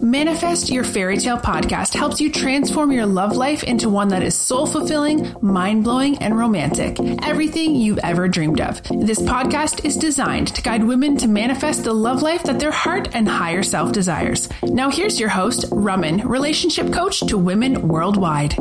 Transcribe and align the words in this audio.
Manifest 0.00 0.70
Your 0.70 0.84
Fairy 0.84 1.16
Tale 1.16 1.38
podcast 1.38 1.92
helps 1.94 2.20
you 2.20 2.30
transform 2.30 2.92
your 2.92 3.04
love 3.04 3.36
life 3.36 3.64
into 3.64 3.88
one 3.88 4.08
that 4.08 4.22
is 4.22 4.38
soul 4.38 4.66
fulfilling, 4.66 5.34
mind 5.40 5.82
blowing, 5.82 6.16
and 6.18 6.38
romantic. 6.38 6.98
Everything 7.22 7.74
you've 7.74 7.98
ever 7.98 8.28
dreamed 8.28 8.60
of. 8.60 8.80
This 8.84 9.18
podcast 9.18 9.84
is 9.84 9.96
designed 9.96 10.54
to 10.54 10.62
guide 10.62 10.84
women 10.84 11.16
to 11.16 11.28
manifest 11.28 11.82
the 11.82 11.92
love 11.92 12.22
life 12.22 12.44
that 12.44 12.60
their 12.60 12.70
heart 12.70 13.08
and 13.12 13.28
higher 13.28 13.62
self 13.62 13.90
desires. 13.92 14.48
Now, 14.62 14.88
here's 14.88 15.18
your 15.18 15.30
host, 15.30 15.64
Raman, 15.72 16.28
relationship 16.28 16.92
coach 16.92 17.20
to 17.26 17.36
women 17.36 17.88
worldwide. 17.88 18.54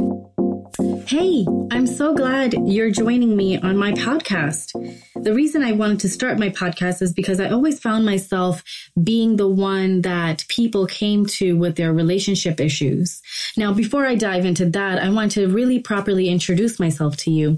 Hey, 1.06 1.46
I'm 1.72 1.88
so 1.88 2.14
glad 2.14 2.56
you're 2.66 2.92
joining 2.92 3.36
me 3.38 3.58
on 3.60 3.78
my 3.78 3.92
podcast. 3.94 4.74
The 5.22 5.34
reason 5.34 5.64
I 5.64 5.72
wanted 5.72 6.00
to 6.02 6.10
start 6.10 6.40
my 6.40 6.50
podcast 6.50 7.02
is 7.02 7.12
because 7.12 7.40
I 7.40 7.50
always 7.50 7.80
found 7.80 8.06
myself 8.06 8.64
being 9.04 9.36
the 9.36 9.48
one 9.48 10.02
that 10.04 10.46
people 10.48 10.86
came 10.86 11.26
to 11.26 11.58
with 11.58 11.76
their 11.76 11.92
relationship 11.92 12.60
issues. 12.60 13.22
Now, 13.58 13.74
before 13.74 14.06
I 14.06 14.16
dive 14.16 14.46
into 14.46 14.70
that, 14.70 15.02
I 15.02 15.10
want 15.10 15.32
to 15.34 15.48
really 15.48 15.80
properly 15.80 16.30
introduce 16.30 16.80
myself 16.80 17.18
to 17.18 17.32
you. 17.32 17.58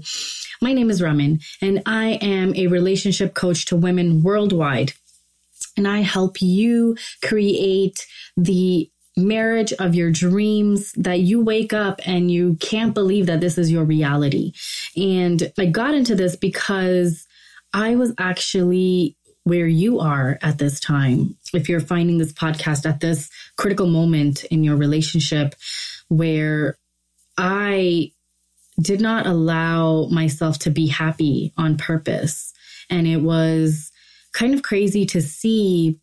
My 0.62 0.72
name 0.72 0.90
is 0.90 1.02
Raman, 1.02 1.40
and 1.60 1.82
I 1.86 2.18
am 2.22 2.54
a 2.56 2.66
relationship 2.66 3.34
coach 3.34 3.66
to 3.66 3.76
women 3.76 4.22
worldwide. 4.22 4.94
And 5.76 5.86
I 5.86 6.00
help 6.00 6.40
you 6.40 6.96
create 7.22 8.06
the 8.36 8.90
marriage 9.16 9.72
of 9.74 9.94
your 9.94 10.10
dreams 10.10 10.92
that 10.92 11.20
you 11.20 11.44
wake 11.44 11.72
up 11.72 12.00
and 12.06 12.30
you 12.30 12.54
can't 12.54 12.94
believe 12.94 13.26
that 13.26 13.40
this 13.40 13.58
is 13.58 13.70
your 13.70 13.84
reality. 13.84 14.52
And 14.96 15.52
I 15.58 15.66
got 15.66 15.94
into 15.94 16.14
this 16.14 16.36
because 16.36 17.26
I 17.72 17.94
was 17.94 18.12
actually 18.18 19.16
where 19.44 19.66
you 19.66 20.00
are 20.00 20.38
at 20.42 20.58
this 20.58 20.80
time. 20.80 21.36
If 21.54 21.68
you're 21.68 21.80
finding 21.80 22.18
this 22.18 22.32
podcast 22.32 22.88
at 22.88 23.00
this 23.00 23.30
critical 23.56 23.86
moment 23.86 24.44
in 24.44 24.64
your 24.64 24.76
relationship 24.76 25.54
where 26.08 26.76
I 27.38 28.12
did 28.80 29.00
not 29.00 29.26
allow 29.26 30.06
myself 30.06 30.58
to 30.60 30.70
be 30.70 30.86
happy 30.86 31.52
on 31.56 31.76
purpose. 31.76 32.52
And 32.88 33.06
it 33.06 33.18
was 33.18 33.90
kind 34.32 34.54
of 34.54 34.62
crazy 34.62 35.06
to 35.06 35.20
see 35.20 35.98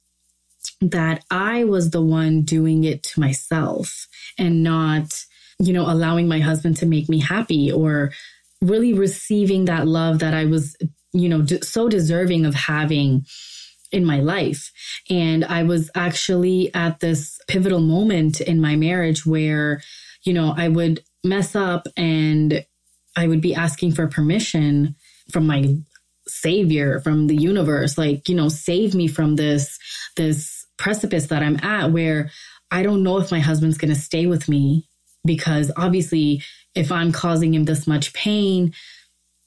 that 0.82 1.24
I 1.32 1.64
was 1.64 1.92
the 1.92 2.02
one 2.02 2.42
doing 2.42 2.84
it 2.84 3.04
to 3.04 3.20
myself 3.20 4.08
and 4.38 4.64
not, 4.64 5.26
you 5.60 5.74
know, 5.74 5.90
allowing 5.90 6.28
my 6.28 6.40
husband 6.40 6.78
to 6.78 6.86
make 6.86 7.10
me 7.10 7.20
happy 7.20 7.72
or 7.72 8.12
really 8.62 8.94
receiving 8.94 9.66
that 9.66 9.88
love 9.88 10.20
that 10.20 10.34
I 10.34 10.46
was, 10.46 10.76
you 11.14 11.30
know, 11.30 11.46
so 11.62 11.90
deserving 11.90 12.46
of 12.46 12.56
having 12.56 13.26
in 13.92 14.06
my 14.06 14.20
life. 14.20 14.72
And 15.10 15.46
I 15.46 15.64
was 15.64 15.90
actually 15.96 16.74
at 16.74 17.00
this 17.00 17.40
pivotal 17.48 17.80
moment 17.80 18.42
in 18.42 18.60
my 18.60 18.76
marriage 18.76 19.26
where, 19.26 19.82
you 20.26 20.34
know, 20.34 20.54
I 20.56 20.68
would 20.68 21.02
mess 21.24 21.56
up 21.56 21.88
and 21.96 22.66
I 23.16 23.28
would 23.28 23.42
be 23.42 23.56
asking 23.56 23.94
for 23.94 24.08
permission 24.08 24.96
from 25.32 25.48
my 25.48 25.78
savior, 26.28 27.00
from 27.00 27.28
the 27.28 27.36
universe, 27.36 27.98
like, 27.98 28.28
you 28.28 28.36
know, 28.36 28.50
save 28.50 28.94
me 28.94 29.08
from 29.08 29.36
this, 29.36 29.80
this 30.18 30.66
precipice 30.78 31.28
that 31.28 31.42
I'm 31.42 31.58
at 31.64 31.92
where 31.92 32.30
I 32.70 32.84
don't 32.84 33.04
know 33.04 33.18
if 33.18 33.32
my 33.32 33.40
husband's 33.40 33.78
going 33.78 33.94
to 33.94 34.00
stay 34.00 34.26
with 34.28 34.50
me 34.50 34.88
because 35.26 35.72
obviously, 35.78 36.42
if 36.78 36.92
I'm 36.92 37.12
causing 37.12 37.54
him 37.54 37.66
this 37.66 37.88
much 37.88 38.14
pain, 38.14 38.74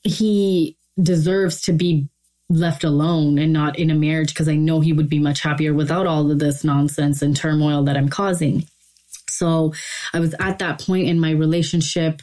he 0.02 0.76
deserves 1.00 1.60
to 1.62 1.72
be 1.72 2.08
left 2.48 2.82
alone 2.82 3.38
and 3.38 3.52
not 3.52 3.78
in 3.78 3.90
a 3.90 3.94
marriage 3.94 4.34
because 4.34 4.48
I 4.48 4.56
know 4.56 4.80
he 4.80 4.92
would 4.92 5.08
be 5.08 5.20
much 5.20 5.40
happier 5.40 5.72
without 5.72 6.06
all 6.06 6.30
of 6.30 6.40
this 6.40 6.64
nonsense 6.64 7.22
and 7.22 7.36
turmoil 7.36 7.84
that 7.84 7.96
I'm 7.96 8.08
causing. 8.08 8.64
So 9.28 9.72
I 10.12 10.18
was 10.18 10.34
at 10.40 10.58
that 10.58 10.80
point 10.80 11.06
in 11.06 11.20
my 11.20 11.30
relationship 11.30 12.20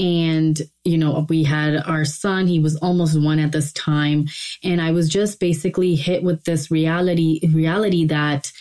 and 0.00 0.60
you 0.84 0.96
know 0.96 1.26
we 1.28 1.42
had 1.42 1.76
our 1.76 2.04
son 2.04 2.46
he 2.46 2.60
was 2.60 2.76
almost 2.76 3.20
one 3.20 3.38
at 3.40 3.50
this 3.50 3.72
time 3.72 4.26
and 4.62 4.80
i 4.80 4.92
was 4.92 5.08
just 5.08 5.40
basically 5.40 5.96
hit 5.96 6.22
with 6.22 6.44
this 6.44 6.70
reality 6.70 7.40
reality 7.52 8.06
that 8.06 8.52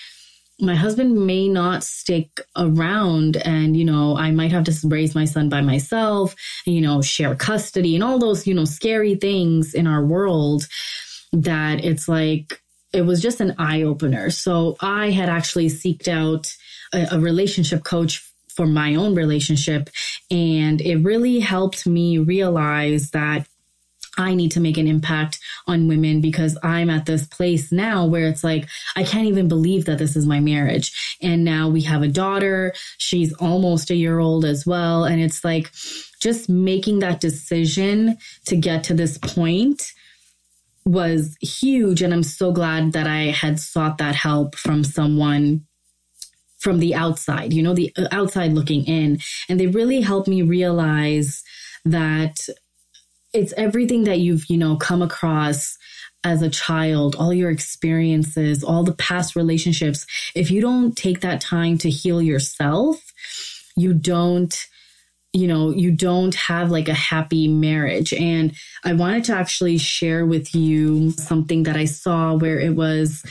my 0.59 0.75
husband 0.75 1.25
may 1.25 1.47
not 1.47 1.83
stick 1.83 2.41
around 2.55 3.37
and 3.37 3.77
you 3.77 3.85
know 3.85 4.17
i 4.17 4.31
might 4.31 4.51
have 4.51 4.63
to 4.63 4.73
raise 4.85 5.13
my 5.13 5.25
son 5.25 5.49
by 5.49 5.61
myself 5.61 6.35
and, 6.65 6.75
you 6.75 6.81
know 6.81 7.01
share 7.01 7.35
custody 7.35 7.95
and 7.95 8.03
all 8.03 8.19
those 8.19 8.47
you 8.47 8.53
know 8.53 8.65
scary 8.65 9.15
things 9.15 9.73
in 9.73 9.87
our 9.87 10.03
world 10.03 10.67
that 11.31 11.83
it's 11.83 12.07
like 12.07 12.61
it 12.93 13.01
was 13.01 13.21
just 13.21 13.41
an 13.41 13.53
eye 13.57 13.83
opener 13.83 14.29
so 14.29 14.75
i 14.81 15.11
had 15.11 15.29
actually 15.29 15.67
seeked 15.67 16.07
out 16.07 16.47
a, 16.93 17.07
a 17.11 17.19
relationship 17.19 17.83
coach 17.83 18.27
for 18.57 18.65
my 18.65 18.95
own 18.95 19.13
relationship. 19.13 19.89
And 20.31 20.81
it 20.81 20.97
really 20.97 21.39
helped 21.39 21.85
me 21.85 22.17
realize 22.17 23.11
that 23.11 23.47
I 24.17 24.33
need 24.33 24.51
to 24.51 24.59
make 24.59 24.77
an 24.77 24.87
impact 24.87 25.39
on 25.67 25.87
women 25.87 26.21
because 26.21 26.57
I'm 26.63 26.89
at 26.89 27.05
this 27.05 27.25
place 27.27 27.71
now 27.71 28.05
where 28.05 28.27
it's 28.27 28.43
like, 28.43 28.67
I 28.95 29.03
can't 29.03 29.27
even 29.27 29.47
believe 29.47 29.85
that 29.85 29.99
this 29.99 30.15
is 30.15 30.25
my 30.25 30.39
marriage. 30.39 31.17
And 31.21 31.43
now 31.43 31.69
we 31.69 31.81
have 31.81 32.01
a 32.01 32.07
daughter. 32.07 32.73
She's 32.97 33.33
almost 33.33 33.91
a 33.91 33.95
year 33.95 34.19
old 34.19 34.45
as 34.45 34.65
well. 34.65 35.03
And 35.05 35.21
it's 35.21 35.43
like 35.43 35.71
just 36.21 36.49
making 36.49 36.99
that 36.99 37.21
decision 37.21 38.17
to 38.45 38.55
get 38.55 38.83
to 38.85 38.93
this 38.93 39.17
point 39.17 39.93
was 40.85 41.37
huge. 41.41 42.01
And 42.01 42.13
I'm 42.13 42.23
so 42.23 42.51
glad 42.51 42.93
that 42.93 43.07
I 43.07 43.25
had 43.25 43.59
sought 43.59 43.97
that 43.97 44.15
help 44.15 44.55
from 44.55 44.83
someone 44.83 45.65
from 46.59 46.79
the 46.79 46.95
outside, 46.95 47.53
you 47.53 47.61
know, 47.61 47.73
the 47.73 47.93
uh, 47.97 48.07
outside 48.11 48.53
looking 48.53 48.85
in. 48.85 49.19
And 49.47 49.59
they 49.59 49.67
really 49.67 50.01
helped 50.01 50.27
me 50.27 50.41
realize 50.41 51.43
that 51.85 52.47
it's 53.33 53.53
everything 53.57 54.05
that 54.05 54.19
you've, 54.19 54.45
you 54.49 54.57
know, 54.57 54.75
come 54.75 55.01
across 55.01 55.77
as 56.23 56.41
a 56.41 56.49
child, 56.49 57.15
all 57.15 57.33
your 57.33 57.51
experiences, 57.51 58.63
all 58.63 58.83
the 58.83 58.93
past 58.95 59.35
relationships. 59.35 60.05
If 60.35 60.51
you 60.51 60.61
don't 60.61 60.95
take 60.95 61.21
that 61.21 61.41
time 61.41 61.77
to 61.79 61.89
heal 61.89 62.21
yourself, 62.21 63.01
you 63.75 63.93
don't 63.93 64.55
you 65.33 65.45
know, 65.45 65.69
you 65.69 65.91
don't 65.91 66.33
have 66.33 66.71
like 66.71 66.87
a 66.87 66.95
happy 66.95 67.47
marriage. 67.47 68.11
And 68.13 68.55
I 68.83 68.93
wanted 68.93 69.25
to 69.25 69.35
actually 69.35 69.77
share 69.77 70.25
with 70.25 70.55
you 70.55 71.11
something 71.11 71.63
that 71.63 71.75
I 71.75 71.85
saw 71.85 72.33
where 72.33 72.59
it 72.59 72.75
was 72.75 73.23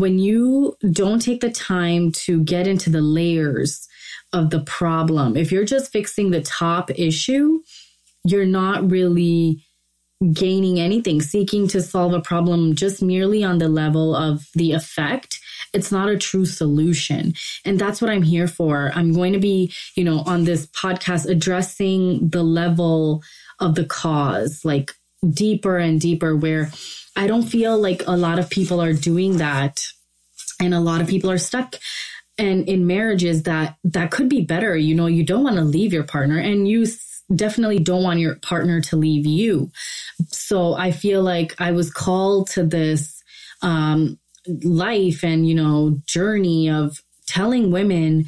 when 0.00 0.18
you 0.18 0.74
don't 0.92 1.20
take 1.20 1.42
the 1.42 1.50
time 1.50 2.10
to 2.12 2.42
get 2.42 2.66
into 2.66 2.88
the 2.88 3.02
layers 3.02 3.86
of 4.32 4.48
the 4.48 4.60
problem, 4.60 5.36
if 5.36 5.52
you're 5.52 5.66
just 5.66 5.92
fixing 5.92 6.30
the 6.30 6.40
top 6.40 6.90
issue, 6.94 7.60
you're 8.24 8.46
not 8.46 8.90
really 8.90 9.64
gaining 10.32 10.78
anything, 10.78 11.22
seeking 11.22 11.66
to 11.68 11.80
solve 11.80 12.12
a 12.12 12.20
problem 12.20 12.74
just 12.74 13.02
merely 13.02 13.42
on 13.42 13.58
the 13.58 13.68
level 13.68 14.14
of 14.14 14.46
the 14.54 14.72
effect. 14.72 15.40
It's 15.72 15.90
not 15.90 16.10
a 16.10 16.18
true 16.18 16.44
solution. 16.44 17.34
And 17.64 17.78
that's 17.78 18.02
what 18.02 18.10
I'm 18.10 18.22
here 18.22 18.48
for. 18.48 18.92
I'm 18.94 19.12
going 19.12 19.32
to 19.32 19.38
be, 19.38 19.72
you 19.94 20.04
know, 20.04 20.20
on 20.20 20.44
this 20.44 20.66
podcast 20.66 21.26
addressing 21.26 22.28
the 22.28 22.42
level 22.42 23.22
of 23.60 23.76
the 23.76 23.84
cause, 23.84 24.62
like 24.64 24.92
deeper 25.32 25.78
and 25.78 26.00
deeper, 26.00 26.36
where 26.36 26.70
I 27.16 27.26
don't 27.26 27.44
feel 27.44 27.78
like 27.78 28.02
a 28.06 28.16
lot 28.16 28.38
of 28.38 28.50
people 28.50 28.82
are 28.82 28.92
doing 28.92 29.38
that. 29.38 29.80
And 30.60 30.74
a 30.74 30.80
lot 30.80 31.00
of 31.00 31.08
people 31.08 31.30
are 31.30 31.38
stuck 31.38 31.76
and 32.36 32.68
in 32.68 32.86
marriages 32.86 33.44
that 33.44 33.76
that 33.84 34.10
could 34.10 34.28
be 34.28 34.42
better. 34.42 34.76
You 34.76 34.94
know, 34.94 35.06
you 35.06 35.24
don't 35.24 35.44
want 35.44 35.56
to 35.56 35.62
leave 35.62 35.92
your 35.92 36.04
partner 36.04 36.38
and 36.38 36.68
you 36.68 36.86
definitely 37.34 37.78
don't 37.78 38.02
want 38.02 38.20
your 38.20 38.36
partner 38.36 38.80
to 38.80 38.96
leave 38.96 39.26
you. 39.26 39.70
So 40.28 40.74
I 40.74 40.90
feel 40.90 41.22
like 41.22 41.54
I 41.60 41.72
was 41.72 41.90
called 41.92 42.48
to 42.50 42.64
this 42.64 43.22
um, 43.62 44.18
life 44.62 45.22
and, 45.22 45.48
you 45.48 45.54
know, 45.54 45.98
journey 46.06 46.70
of 46.70 47.00
telling 47.30 47.70
women 47.70 48.24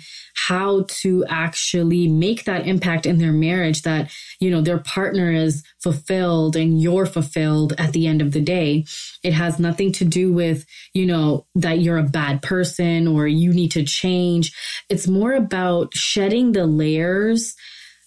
how 0.47 0.85
to 0.89 1.25
actually 1.29 2.07
make 2.07 2.45
that 2.45 2.67
impact 2.69 3.05
in 3.05 3.19
their 3.19 3.33
marriage 3.33 3.83
that 3.83 4.11
you 4.39 4.49
know 4.49 4.61
their 4.61 4.79
partner 4.79 5.33
is 5.33 5.65
fulfilled 5.83 6.55
and 6.55 6.81
you're 6.81 7.07
fulfilled 7.07 7.73
at 7.79 7.93
the 7.93 8.07
end 8.07 8.23
of 8.23 8.31
the 8.31 8.41
day 8.41 8.85
it 9.25 9.33
has 9.33 9.59
nothing 9.59 9.91
to 9.91 10.05
do 10.05 10.33
with 10.33 10.65
you 10.95 11.05
know 11.05 11.45
that 11.57 11.81
you're 11.81 11.99
a 11.99 12.05
bad 12.05 12.43
person 12.43 13.09
or 13.09 13.27
you 13.27 13.53
need 13.53 13.73
to 13.73 13.85
change 13.85 14.53
it's 14.89 15.09
more 15.09 15.33
about 15.33 15.93
shedding 15.95 16.53
the 16.53 16.65
layers 16.65 17.57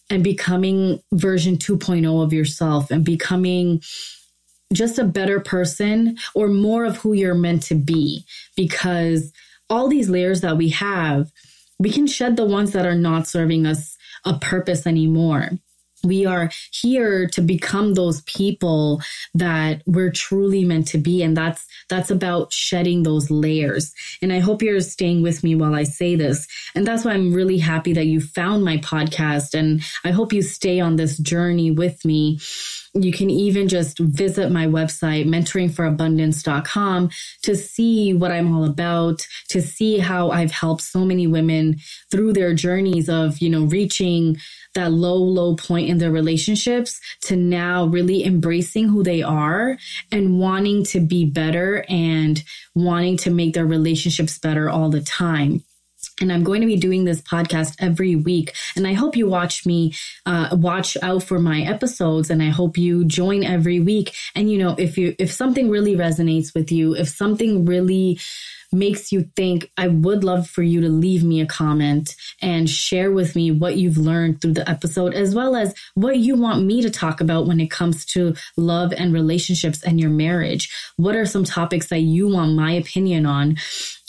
and 0.09 0.23
becoming 0.23 0.99
version 1.13 1.57
2.0 1.57 2.23
of 2.23 2.33
yourself 2.33 2.91
and 2.91 3.03
becoming 3.03 3.81
just 4.73 4.99
a 4.99 5.03
better 5.03 5.39
person 5.39 6.17
or 6.33 6.47
more 6.47 6.85
of 6.85 6.97
who 6.97 7.13
you're 7.13 7.35
meant 7.35 7.63
to 7.63 7.75
be 7.75 8.25
because 8.55 9.31
all 9.69 9.87
these 9.87 10.09
layers 10.09 10.41
that 10.41 10.57
we 10.57 10.69
have, 10.69 11.31
we 11.79 11.91
can 11.91 12.07
shed 12.07 12.35
the 12.35 12.45
ones 12.45 12.71
that 12.71 12.85
are 12.85 12.95
not 12.95 13.27
serving 13.27 13.65
us 13.65 13.97
a 14.25 14.37
purpose 14.39 14.87
anymore. 14.87 15.51
We 16.05 16.25
are 16.25 16.49
here 16.71 17.27
to 17.29 17.41
become 17.41 17.93
those 17.93 18.21
people 18.21 19.01
that 19.33 19.81
we're 19.85 20.11
truly 20.11 20.63
meant 20.63 20.87
to 20.89 20.97
be. 20.97 21.23
And 21.23 21.35
that's 21.35 21.65
that's 21.89 22.09
about 22.09 22.51
shedding 22.53 23.03
those 23.03 23.29
layers. 23.29 23.93
And 24.21 24.31
i 24.31 24.39
hope 24.39 24.61
you're 24.61 24.81
staying 24.81 25.21
with 25.21 25.43
me 25.43 25.55
while 25.55 25.75
i 25.75 25.83
say 25.83 26.15
this. 26.15 26.47
And 26.75 26.85
that's 26.85 27.05
why 27.05 27.13
i'm 27.13 27.33
really 27.33 27.57
happy 27.57 27.93
that 27.93 28.05
you 28.05 28.21
found 28.21 28.63
my 28.63 28.77
podcast. 28.77 29.53
And 29.57 29.81
i 30.03 30.11
hope 30.11 30.33
you 30.33 30.41
stay 30.41 30.79
on 30.79 30.95
this 30.95 31.17
journey 31.17 31.71
with 31.71 32.03
me 32.05 32.39
you 32.95 33.11
can 33.11 33.29
even 33.29 33.67
just 33.67 33.99
visit 33.99 34.51
my 34.51 34.67
website, 34.67 35.27
mentoringforabundance.com, 35.27 37.09
to 37.43 37.55
see 37.55 38.13
what 38.13 38.31
I'm 38.31 38.55
all 38.55 38.63
about, 38.63 39.27
to 39.49 39.61
see 39.61 39.99
how 39.99 40.29
I've 40.31 40.51
helped 40.51 40.81
so 40.81 41.03
many 41.05 41.27
women 41.27 41.77
through 42.09 42.33
their 42.33 42.53
journeys 42.53 43.09
of, 43.09 43.39
you 43.39 43.49
know, 43.49 43.65
reaching 43.65 44.37
that 44.75 44.91
low, 44.91 45.15
low 45.15 45.55
point 45.55 45.89
in 45.89 45.97
their 45.97 46.11
relationships 46.11 46.99
to 47.23 47.35
now 47.35 47.85
really 47.85 48.25
embracing 48.25 48.87
who 48.87 49.03
they 49.03 49.21
are 49.21 49.77
and 50.11 50.39
wanting 50.39 50.83
to 50.85 50.99
be 50.99 51.25
better 51.25 51.85
and 51.89 52.43
wanting 52.75 53.17
to 53.17 53.29
make 53.29 53.53
their 53.53 53.65
relationships 53.65 54.37
better 54.37 54.69
all 54.69 54.89
the 54.89 55.01
time. 55.01 55.63
And 56.19 56.31
I'm 56.31 56.43
going 56.43 56.61
to 56.61 56.67
be 56.67 56.77
doing 56.77 57.05
this 57.05 57.21
podcast 57.21 57.75
every 57.79 58.15
week. 58.15 58.53
And 58.75 58.87
I 58.87 58.93
hope 58.93 59.15
you 59.15 59.27
watch 59.27 59.65
me, 59.65 59.93
uh, 60.25 60.49
watch 60.53 60.97
out 61.01 61.23
for 61.23 61.39
my 61.39 61.61
episodes. 61.61 62.29
And 62.29 62.41
I 62.41 62.49
hope 62.49 62.77
you 62.77 63.05
join 63.05 63.43
every 63.43 63.79
week. 63.79 64.13
And, 64.33 64.49
you 64.49 64.57
know, 64.57 64.75
if 64.77 64.97
you, 64.97 65.15
if 65.19 65.31
something 65.31 65.69
really 65.69 65.95
resonates 65.95 66.53
with 66.53 66.71
you, 66.71 66.95
if 66.95 67.09
something 67.09 67.65
really 67.65 68.19
makes 68.75 69.11
you 69.11 69.29
think, 69.35 69.71
I 69.77 69.87
would 69.87 70.23
love 70.23 70.47
for 70.47 70.61
you 70.61 70.81
to 70.81 70.89
leave 70.89 71.23
me 71.23 71.41
a 71.41 71.45
comment 71.45 72.15
and 72.41 72.69
share 72.69 73.11
with 73.11 73.35
me 73.35 73.51
what 73.51 73.77
you've 73.77 73.97
learned 73.97 74.41
through 74.41 74.53
the 74.53 74.69
episode, 74.69 75.13
as 75.13 75.33
well 75.33 75.55
as 75.55 75.73
what 75.95 76.17
you 76.17 76.35
want 76.35 76.65
me 76.65 76.81
to 76.81 76.89
talk 76.89 77.21
about 77.21 77.47
when 77.47 77.59
it 77.59 77.71
comes 77.71 78.05
to 78.07 78.35
love 78.57 78.93
and 78.93 79.13
relationships 79.13 79.81
and 79.83 79.99
your 79.99 80.09
marriage. 80.09 80.69
What 80.97 81.15
are 81.15 81.25
some 81.25 81.43
topics 81.43 81.87
that 81.87 82.01
you 82.01 82.27
want 82.27 82.53
my 82.53 82.73
opinion 82.73 83.25
on? 83.25 83.57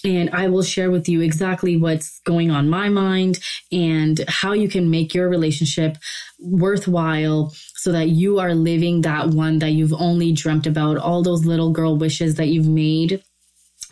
and 0.04 0.30
I 0.30 0.48
will 0.48 0.62
share 0.62 0.90
with 0.90 1.08
you 1.08 1.20
exactly 1.20 1.76
what's 1.76 2.20
going 2.20 2.50
on 2.50 2.68
my 2.68 2.88
mind 2.88 3.40
and 3.72 4.22
how 4.28 4.52
you 4.52 4.68
can 4.68 4.88
make 4.90 5.14
your 5.14 5.28
relationship 5.28 5.96
worthwhile 6.38 7.52
so 7.74 7.92
that 7.92 8.10
you 8.10 8.38
are 8.38 8.54
living 8.54 9.00
that 9.00 9.28
one 9.28 9.58
that 9.60 9.70
you've 9.70 9.94
only 9.94 10.32
dreamt 10.32 10.66
about, 10.66 10.98
all 10.98 11.22
those 11.22 11.44
little 11.44 11.72
girl 11.72 11.96
wishes 11.96 12.36
that 12.36 12.48
you've 12.48 12.68
made 12.68 13.22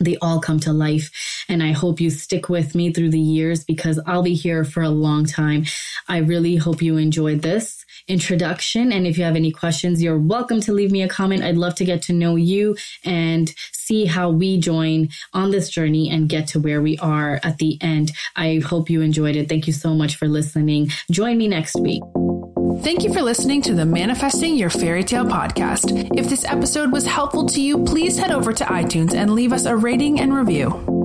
they 0.00 0.16
all 0.18 0.40
come 0.40 0.60
to 0.60 0.72
life. 0.72 1.10
And 1.48 1.62
I 1.62 1.72
hope 1.72 2.00
you 2.00 2.10
stick 2.10 2.48
with 2.48 2.74
me 2.74 2.92
through 2.92 3.10
the 3.10 3.20
years 3.20 3.64
because 3.64 4.00
I'll 4.06 4.22
be 4.22 4.34
here 4.34 4.64
for 4.64 4.82
a 4.82 4.90
long 4.90 5.26
time. 5.26 5.64
I 6.08 6.18
really 6.18 6.56
hope 6.56 6.82
you 6.82 6.96
enjoyed 6.96 7.42
this 7.42 7.84
introduction. 8.06 8.92
And 8.92 9.06
if 9.06 9.16
you 9.16 9.24
have 9.24 9.36
any 9.36 9.50
questions, 9.50 10.02
you're 10.02 10.18
welcome 10.18 10.60
to 10.62 10.72
leave 10.72 10.90
me 10.90 11.02
a 11.02 11.08
comment. 11.08 11.42
I'd 11.42 11.56
love 11.56 11.74
to 11.76 11.84
get 11.84 12.02
to 12.02 12.12
know 12.12 12.36
you 12.36 12.76
and 13.04 13.52
see 13.72 14.06
how 14.06 14.30
we 14.30 14.58
join 14.58 15.08
on 15.32 15.50
this 15.50 15.70
journey 15.70 16.10
and 16.10 16.28
get 16.28 16.48
to 16.48 16.60
where 16.60 16.82
we 16.82 16.98
are 16.98 17.40
at 17.42 17.58
the 17.58 17.78
end. 17.80 18.12
I 18.36 18.60
hope 18.64 18.90
you 18.90 19.00
enjoyed 19.00 19.36
it. 19.36 19.48
Thank 19.48 19.66
you 19.66 19.72
so 19.72 19.94
much 19.94 20.16
for 20.16 20.28
listening. 20.28 20.90
Join 21.10 21.38
me 21.38 21.48
next 21.48 21.76
week. 21.76 22.02
Thank 22.78 23.02
you 23.02 23.12
for 23.12 23.22
listening 23.22 23.62
to 23.62 23.74
the 23.74 23.84
Manifesting 23.84 24.56
Your 24.56 24.70
Fairy 24.70 25.04
Tale 25.04 25.24
podcast. 25.24 26.18
If 26.18 26.28
this 26.28 26.44
episode 26.44 26.92
was 26.92 27.06
helpful 27.06 27.46
to 27.46 27.60
you, 27.60 27.84
please 27.84 28.18
head 28.18 28.30
over 28.30 28.52
to 28.52 28.64
iTunes 28.64 29.14
and 29.14 29.34
leave 29.34 29.52
us 29.52 29.66
a 29.66 29.76
rating 29.76 30.20
and 30.20 30.34
review. 30.34 31.03